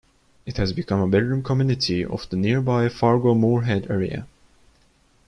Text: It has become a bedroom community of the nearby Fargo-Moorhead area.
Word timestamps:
It 0.47 0.57
has 0.57 0.73
become 0.73 0.99
a 0.99 1.07
bedroom 1.07 1.43
community 1.43 2.03
of 2.03 2.27
the 2.31 2.35
nearby 2.35 2.89
Fargo-Moorhead 2.89 3.85
area. 3.91 4.25